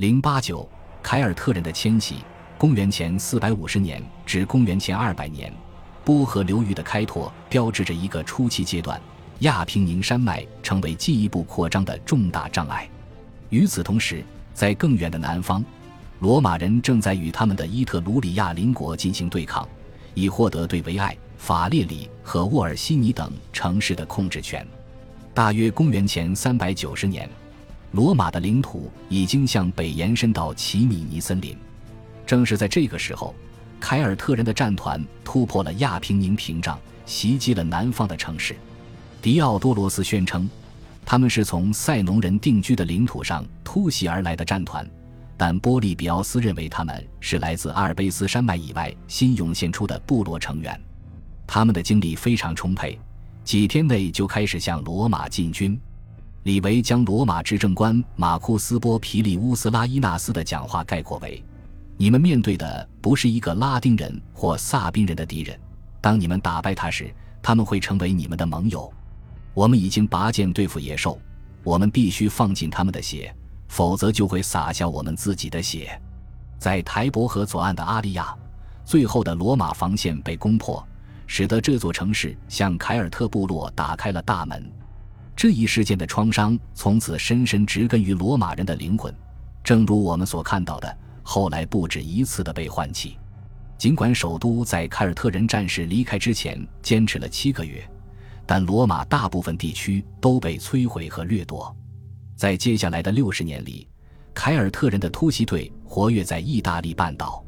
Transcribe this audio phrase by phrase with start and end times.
[0.00, 0.66] 零八九，
[1.02, 2.24] 凯尔特人的迁徙。
[2.56, 5.52] 公元前四百五十年至公元前二百年，
[6.02, 8.98] 波河流域的开拓标志着一个初期阶段。
[9.40, 12.88] 亚平宁山脉成为进一步扩张的重大障碍。
[13.50, 14.24] 与此同时，
[14.54, 15.62] 在更远的南方，
[16.20, 19.68] 罗马人正在与他们的伊特鲁里亚邻国进行对抗，
[20.14, 24.66] 以获得对维埃、法列里和沃尔西尼等城市的控制权。
[25.34, 27.28] 大约公元前三百九十年，
[27.92, 31.56] 罗马的领土已经向北延伸到奇米尼森林。
[32.24, 33.34] 正是在这个时候，
[33.80, 38.56] 凯尔特人的战团突破了亚平宁屏障，袭击了南方的城市。
[39.20, 40.48] 迪奥多罗斯宣称，
[41.04, 44.88] 他们是从塞农人定居的领土上突袭而来的战团，
[45.36, 50.80] 但波利比奥斯认为他们是来自阿尔卑斯山脉以外新涌现出的部落成员。
[51.46, 52.96] 他们的精力非常充沛，
[53.42, 55.78] 几天内就开始向罗马进军。
[56.44, 61.44] 李维将罗马执政官马库斯·波皮利乌斯拉伊纳斯的讲话概括为。
[61.98, 65.58] 你们面对的不是一个拉丁人或萨宾人的敌人，
[66.00, 68.90] 当你们打败他时，他们会成为你们的盟友。
[69.52, 71.20] 我们已经拔剑对付野兽，
[71.62, 73.34] 我们必须放进他们的血，
[73.68, 76.00] 否则就会洒下我们自己的血。
[76.58, 78.34] 在台伯河左岸的阿利亚，
[78.82, 80.82] 最后的罗马防线被攻破，
[81.26, 84.72] 使得这座城市向凯尔特部落打开了大门。
[85.36, 89.14] 这一事件的创伤从此深深植根于罗马人的灵魂，
[89.64, 90.98] 正如我们所看到的。
[91.22, 93.16] 后来不止一次的被唤起，
[93.78, 97.88] 尽管首都在凯尔特人战士离开之前坚持了七个月，
[98.44, 101.74] 但罗马大部分地区都被摧毁和掠夺。
[102.36, 103.86] 在接下来的六十年里，
[104.34, 107.44] 凯尔特人的突袭队活跃在意大利半岛，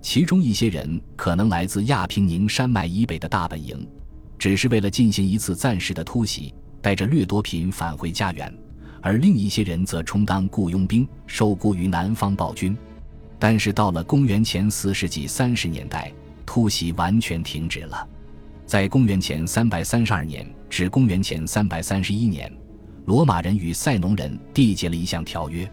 [0.00, 3.86] 其中一些人可能来自亚平宁山脉以北的大本营，
[4.38, 8.48] 只是为了进行一次暂时的突袭，带着掠夺品返回家园；
[9.00, 12.76] 而另一些人则充当雇佣兵，受雇于南方暴君。
[13.38, 16.12] 但是到了公元前四世纪三十年代，
[16.44, 18.08] 突袭完全停止了。
[18.66, 22.52] 在公元前三百三十二年至公元前三百三十一年，
[23.06, 25.70] 罗马人与塞农人缔结了一项条约。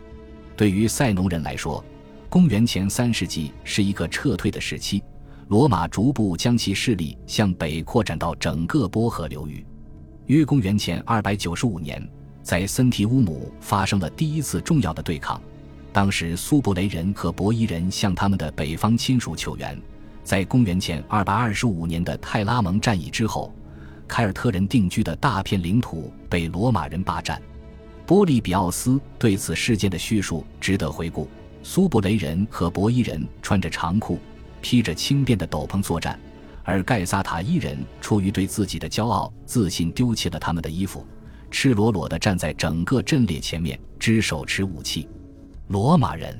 [0.55, 1.83] 对于塞农人来说，
[2.29, 5.03] 公元前三世纪是一个撤退的时期，
[5.47, 9.65] 罗马逐步将其势力向北扩展到整个波河流域。
[10.27, 12.03] 约公元前二百九十五年，
[12.41, 15.39] 在森提乌姆发生了第一次重要的对抗。
[15.93, 19.79] 当时，苏布雷人和博伊人向他们的北方亲属求援。
[20.23, 23.53] 在公元前225年的泰拉蒙战役之后，
[24.07, 27.39] 凯尔特人定居的大片领土被罗马人霸占。
[28.07, 31.29] 波利比奥斯对此事件的叙述值得回顾：
[31.61, 34.17] 苏布雷人和博伊人穿着长裤、
[34.59, 36.19] 披着轻便的斗篷作战，
[36.65, 41.05] 而盖萨塔伊人出于对自己的骄傲自信，丢弃了他们的衣服，
[41.51, 45.07] 赤裸裸地站在整个阵列前面，只手持武器。
[45.67, 46.37] 罗马人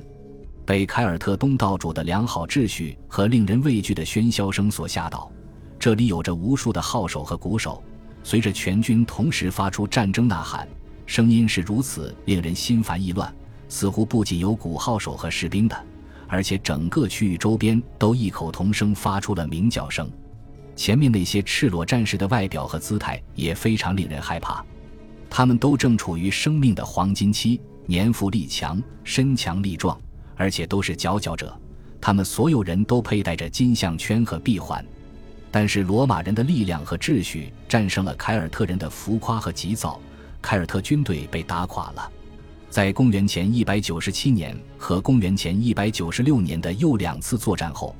[0.64, 5.30] 被凯尔特东道主的良好秩序和令人畏惧的喧嚣声所吓倒。
[5.78, 7.82] 这里有着无数的号手和鼓手，
[8.24, 10.68] 随着全军同时发出战争呐喊，
[11.06, 13.32] 声音是如此令人心烦意乱，
[13.68, 15.86] 似乎不仅有鼓号手和士兵的，
[16.28, 20.10] 而且整个区域周边都异口同声发出了鸣叫声。
[20.74, 24.64] 前面那些赤裸战士的外表和姿态也非常令人害怕，
[25.30, 27.60] 他们都正处于生命的黄金期。
[27.88, 29.96] 年富力强，身强力壮，
[30.34, 31.56] 而且都是佼佼者。
[32.00, 34.84] 他们所有人都佩戴着金项圈和臂环，
[35.52, 40.00] 但是罗马人的力量和秩序战胜了凯尔特人的浮夸和急躁。
[40.42, 42.10] 凯尔特军队被打垮了。
[42.68, 47.96] 在公元前197年和公元前196年的又两次作战后，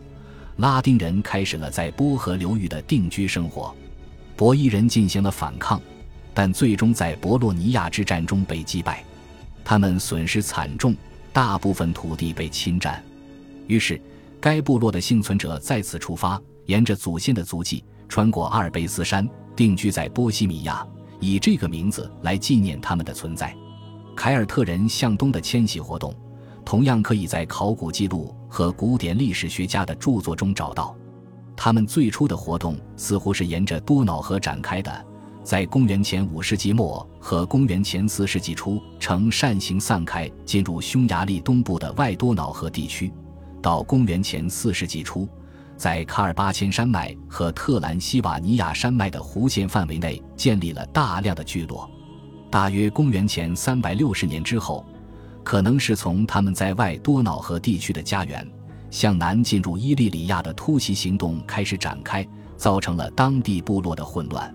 [0.56, 3.74] 拉丁人开始了在波河流域的定居生活。
[4.36, 5.80] 博伊人进行了反抗，
[6.34, 9.02] 但最终在博洛尼亚之战中被击败。
[9.64, 10.94] 他们损失惨重，
[11.32, 13.02] 大部分土地被侵占。
[13.66, 14.00] 于是，
[14.40, 20.86] 该部落的幸存者再次出发，沿着祖先的足迹，穿过阿尔卑斯山，定居在波西米亚，
[21.18, 23.56] 以这个名字来纪念他们的存在。
[24.16, 26.12] 凯尔特人向东的迁徙活动，
[26.64, 30.96] 同样可以在考古记录和古典历史学家的著作中找到。
[31.54, 35.06] 他们最初的活动似乎是沿着多瑙河展开的。
[35.44, 43.12] 在公元前五世纪末和公元前四世纪初，呈扇形散开，进入匈牙利东部的外多瑙河地区。
[43.62, 45.28] 到公元前四世纪初，
[45.76, 51.88] 在卡尔巴阡山脉和特兰西瓦尼亚山脉的弧线范围内建立了大量的聚落。
[52.50, 54.84] 大约公元前三百六十年之后，
[55.42, 58.48] 可能是从他们在外多瑙河地区的家园
[58.90, 62.26] 向南进入伊利里亚的突袭行动开始展开，
[62.56, 64.52] 造成了当地部落的混乱。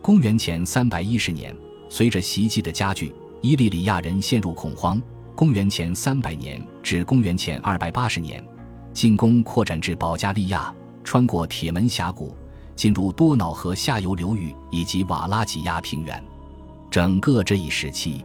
[0.00, 1.54] 公元前三百一十年，
[1.88, 5.02] 随着袭击的加剧，伊利里亚人陷入恐慌，
[5.34, 8.42] 公元前三百年至公元前二百八十年，
[8.92, 10.72] 进攻扩展至保加利亚，
[11.02, 12.34] 穿过铁门峡谷，
[12.76, 16.22] 进入多瑙河下游流域以及瓦拉几亚平原。
[16.94, 18.24] 整个这一时期，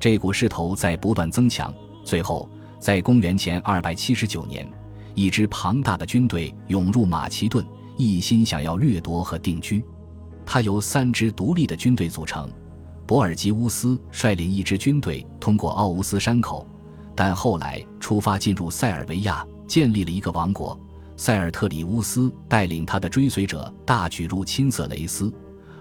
[0.00, 1.70] 这股势头在不断增强。
[2.02, 2.48] 最后，
[2.80, 4.66] 在公元前二百七十九年，
[5.14, 7.62] 一支庞大的军队涌入马其顿，
[7.98, 9.84] 一心想要掠夺和定居。
[10.46, 12.50] 它由三支独立的军队组成。
[13.06, 16.66] 博尔吉乌斯率领一支军队通过奥乌斯山口，
[17.14, 20.80] 但后来出发进入塞尔维亚，建立了一个王国。
[21.18, 25.30] 塞尔特里乌斯带领他的追随者大举入侵色雷斯，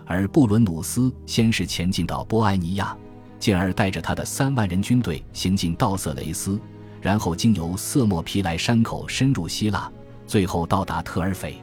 [0.08, 2.96] 而布伦努斯先是前进到波埃尼亚，
[3.38, 6.60] 进而带着他的三万人军队行进道色雷斯，
[7.02, 9.92] 然后经由色莫皮莱山口深入希腊，
[10.26, 11.62] 最后到达特尔斐。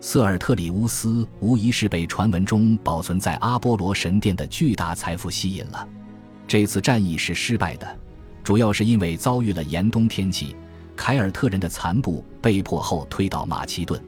[0.00, 5.88] 瑟尔特里乌斯无疑是被传闻中保存在阿波罗神殿的巨大财富吸引了。
[6.46, 7.98] 这次战役是失败的，
[8.44, 10.54] 主要是因为遭遇了严冬天气。
[10.94, 14.00] 凯尔特人的残部被迫后退到马其顿，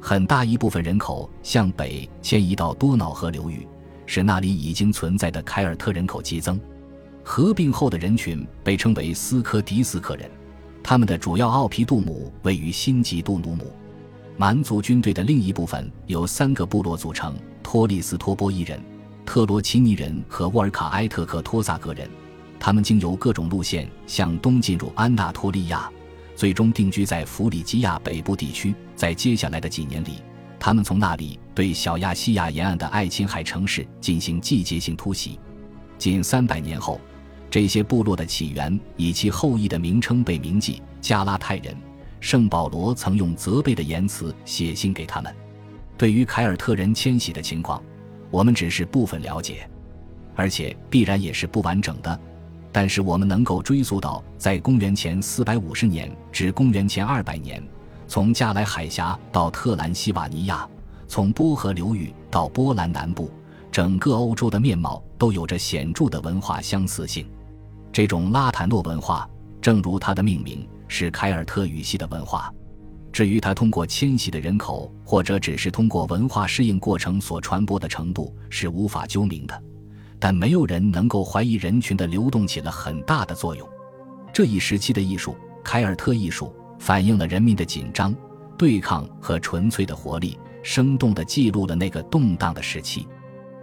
[0.00, 3.66] 很大一部分人口向北迁移到多瑙河流域，
[4.06, 6.58] 使那里已经存在的凯尔特人口激增。
[7.22, 10.28] 合并后的人群被称为斯科迪斯克人，
[10.82, 13.70] 他们的主要奥皮杜姆位于新吉杜努姆。
[14.36, 18.80] 蛮族军队的另一部分由三个部落组成：托利斯托波伊人、
[19.26, 22.08] 特罗奇尼人和沃尔卡埃特克托萨格人。
[22.58, 25.90] 他们经由各种路线向东进入安纳托利亚，
[26.40, 28.74] 最终定居在弗里吉亚北部地区。
[28.96, 30.22] 在接下来的几年里，
[30.58, 35.38] 他们从那里对小亚细亚沿岸的爱琴海城市进行季节性突袭。
[35.98, 36.98] 近三百年后，
[37.50, 41.76] 这些部落的起源以其后裔的名称被铭记：加拉泰人。
[42.20, 45.30] 圣保罗曾用责备的言辞写信给他们。
[45.98, 47.82] 对于凯尔特人迁徙的情况，
[48.30, 49.68] 我们只是部分了解，
[50.34, 52.18] 而且必然也是不完整的。
[52.72, 57.62] 但是我们能够追溯到在公元前四百五十年至公元前二百年，
[58.06, 60.68] 从加莱海峡到特兰西瓦尼亚，
[61.08, 63.30] 从波河流域到波兰南部，
[63.70, 67.26] 整个欧洲的面貌都有着显著的文化相似性。
[67.92, 69.28] 这种拉坦诺文化，
[69.60, 70.66] 正如它的命名。
[70.92, 72.52] 是凯尔特语系的文化。
[73.12, 79.62] 至于它通过迁徙的人口，或者只是通过文化适应过程所传播的程度，是无法究明的。
[80.20, 83.66] 但没有人能够怀疑人群的流动起了很大的作用。
[84.32, 85.34] 这一时期的艺术，
[85.64, 88.14] 凯尔特艺术，反映了人民的紧张、
[88.56, 93.08] 对抗和纯粹的活力，生动地记录了那个动荡的时期，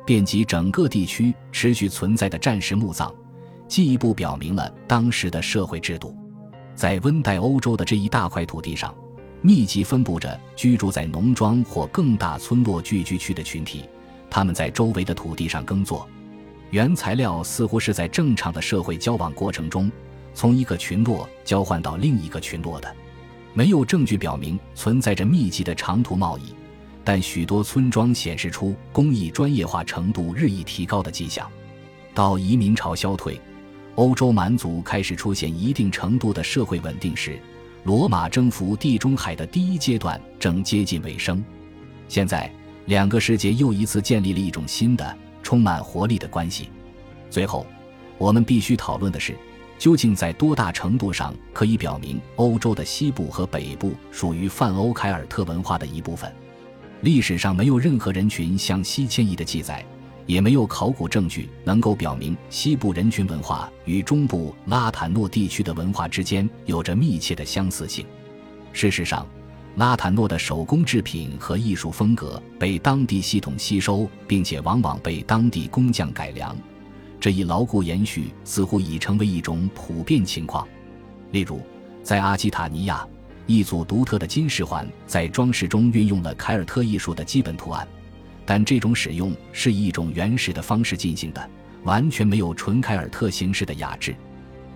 [0.03, 3.13] 遍及整个地区持续存在的战时墓葬，
[3.67, 6.17] 进一步表明了当时的社会制度。
[6.75, 8.93] 在温带欧洲的这一大块土地上，
[9.41, 13.87] 密集分布着居住在农庄或更大村落聚居区的群体。
[14.29, 16.07] 他们在周围的土地上耕作，
[16.69, 19.91] 原材料似乎是在正常的社会交往过程中
[20.33, 22.95] 从一个群落交换到另一个群落的。
[23.53, 26.53] 没有证据表明存在着密集的长途贸易，
[27.03, 31.49] 但许多村庄显示出工艺专业化程度日益提高的迹象。
[32.13, 33.39] 到移民潮消退。
[33.95, 37.39] 欧洲蛮族开始出现一定程度的社会稳定时，
[37.83, 41.43] 罗马征服地中海的第一阶段正接近尾声。
[42.07, 42.47] 现在，
[42.85, 46.69] 两个世界又一次建立了一种新的、充满活力的关系。
[47.29, 47.65] 最后，
[48.17, 49.33] 我们必须讨论的是，
[49.79, 56.29] 究竟在多大程度上可以表明欧洲的西部和北部属于泛欧凯尔特文化的一部分？
[56.99, 59.85] 历史上没有任何人群向西迁移的记载。
[60.25, 68.05] 也没有考古证据能够表明西部人群文化与中部拉坦诺地区的文化之间有着密切的相似性。
[68.73, 69.25] 事实上，
[69.77, 76.57] 拉坦诺的手工制品和艺术风格被当地系统吸收，并且往往被当地工匠改良。
[77.19, 80.67] 这一牢固延续似乎已成为一种普遍情况。
[81.29, 81.61] 例如，
[82.01, 83.07] 在阿基塔尼亚，
[83.45, 87.87] 一组独特的金饰环在装饰中运用了凯尔特艺术的基本图案。
[88.47, 91.49] 但这种使用是以一种原始的方式进行的，
[91.83, 94.15] 完全没有纯凯尔特形式的雅致。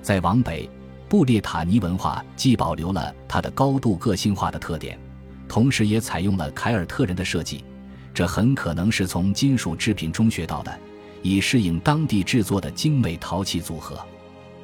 [0.03, 0.70] 再往北，
[1.11, 4.97] 布列塔尼文化既保留了它的高度个性化的特点，
[5.45, 7.65] 同时也采用了凯尔特人的设计，
[8.13, 10.73] 这很可能是从金属制品中学到的，
[11.21, 13.99] 以适应当地制作的精美陶器组合。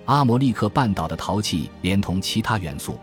[0.05, 2.97] 阿摩利克半岛的陶器连同其他元素，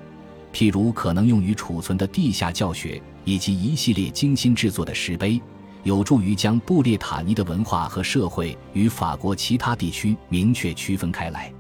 [0.51, 5.39] 譬如可能用于储存的地下教学，以及一系列精心制作的石碑。
[5.83, 11.53] 有助于将布列塔尼的文化和社会与法国其他地区明确区分开来。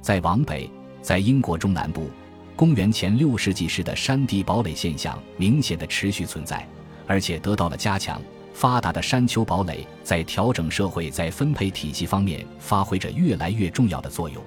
[0.00, 0.70] 再往北，
[1.04, 2.08] 在英国中南部，
[2.56, 6.66] 公元前六世纪时的山地堡垒现象明显的持续存在，
[7.06, 8.18] 而且得到了加强。
[8.54, 14.42] 发达的山丘堡垒在调整社会在分配体系方面发挥着越来越重要的作用。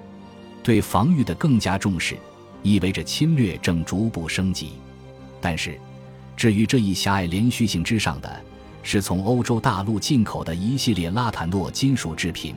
[0.60, 2.16] 对防御的更加重视，
[2.64, 4.72] 意味着侵略正逐步升级。
[5.40, 5.78] 但是，
[6.36, 8.44] 至于这一狭隘连续性之上的，
[8.82, 12.56] 是从欧洲大陆进口的一系列拉坦诺金属制品，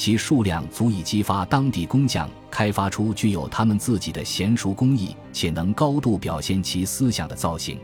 [0.00, 7.78] 其数量足以激发当地工匠开发出具有他们自己的娴熟工艺且能高度表现其思想的造型。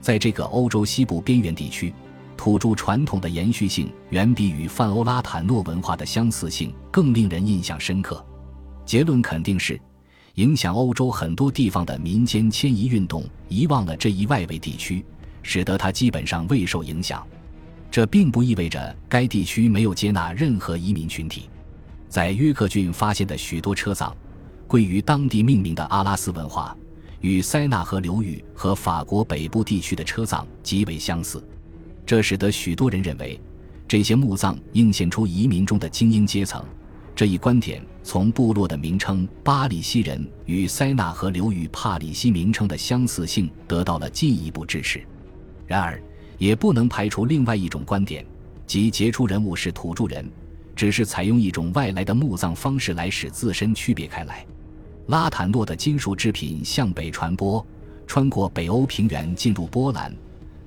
[0.00, 1.92] 在这个欧洲西部边缘地区，
[2.38, 8.24] 土著传统的延续性远比与泛欧拉坦诺文化的相似性更令人印象深刻。
[8.86, 9.78] 结论肯定是，
[10.36, 15.04] 影响欧洲很多地方的民间迁移运动遗忘了这一外围地区，
[15.42, 17.22] 使得它基本上未受影响。
[17.92, 21.50] 这并不意味着该地区没有接纳任何移民群体。
[22.08, 24.16] 在约克郡发现的许多车葬，
[24.66, 26.74] 归于当地命名的阿拉斯文化。
[27.20, 31.46] 与塞纳河流域和法国北部地区的车葬极为相似，
[32.04, 33.38] 这使得许多人认为
[33.86, 36.64] 这些墓葬映现出移民中的精英阶层。
[37.14, 45.06] 这一观点从部落的名称巴里西人与塞纳河流域帕里西名称的相似性得到了进一步支持。
[45.66, 46.02] 然而，
[46.42, 48.26] 也不能排除另外一种观点，
[48.66, 50.28] 即杰出人物是土著人，
[50.74, 54.44] 只是采用一种外来的墓葬方式来使自身区别开来。
[55.06, 57.64] 拉坦诺的金属制品向北传播，
[58.08, 60.12] 穿过北欧平原进入波兰，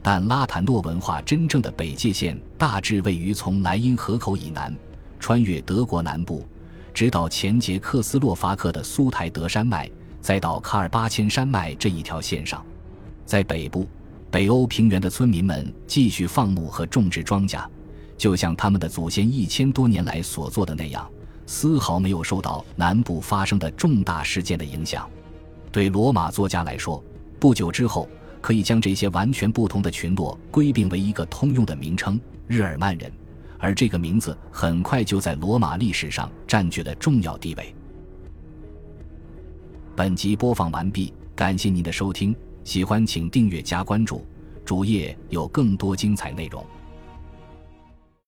[0.02, 4.74] 但拉坦诺文化真正的北界线大致位于从莱茵河口以南，
[5.20, 6.48] 穿越德国南部，
[6.94, 9.92] 直到前捷克斯洛伐克的苏台德山脉，
[10.22, 12.66] 再到卡尔巴阡山脉这一条线上。
[13.26, 13.86] 在北部，
[14.30, 17.66] 北欧平原的村民们继续放牧和种植庄稼，
[18.18, 21.10] 就像他们的祖先一千多年来所做的那样。
[21.48, 25.08] 丝毫没有受到南部发生的重大事件的影响。
[25.72, 27.04] 对罗马作家来说，
[27.40, 28.10] 不久之后
[28.42, 33.12] 可以将这些完全不同的群落归并为一个通用的名称——日耳曼人，
[33.60, 37.76] 而这个名字很快就在罗马历史上占据了重要地位。
[39.96, 44.26] 本集播放完毕，感谢您的收听，喜欢请订阅加关注，
[44.66, 46.66] 主页有更多精彩内容。